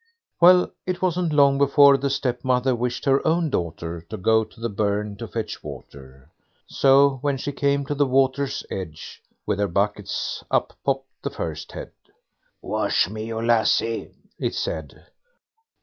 Well, 0.39 0.71
it 0.87 1.03
wasn't 1.03 1.31
long 1.31 1.59
before 1.59 1.95
the 1.95 2.09
stepmother 2.09 2.75
wished 2.75 3.05
her 3.05 3.21
own 3.23 3.51
daughter 3.51 4.01
to 4.09 4.17
go 4.17 4.43
to 4.43 4.59
the 4.59 4.67
burn 4.67 5.15
to 5.17 5.27
fetch 5.27 5.63
water. 5.63 6.31
So 6.65 7.19
when 7.21 7.37
she 7.37 7.51
came 7.51 7.85
to 7.85 7.93
the 7.93 8.07
water's 8.07 8.65
edge 8.71 9.21
with 9.45 9.59
her 9.59 9.67
buckets, 9.67 10.43
up 10.49 10.75
popped 10.83 11.11
the 11.21 11.29
first 11.29 11.73
head. 11.73 11.91
"Wash 12.63 13.09
me, 13.11 13.25
you 13.27 13.43
lassie", 13.45 14.11
it 14.39 14.55
said. 14.55 15.05